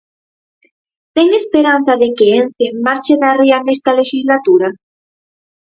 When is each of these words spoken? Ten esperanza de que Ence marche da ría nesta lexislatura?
Ten 1.15 1.27
esperanza 1.41 1.93
de 2.01 2.09
que 2.17 2.25
Ence 2.39 2.67
marche 2.85 3.15
da 3.21 3.31
ría 3.39 3.57
nesta 3.65 3.91
lexislatura? 3.99 4.69